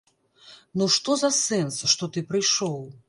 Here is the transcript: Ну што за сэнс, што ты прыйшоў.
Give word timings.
Ну 0.81 0.87
што 0.95 1.17
за 1.23 1.31
сэнс, 1.41 1.75
што 1.93 2.11
ты 2.17 2.25
прыйшоў. 2.33 2.81